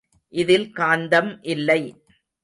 [0.33, 1.81] இதில் காந்தம் இல்லை.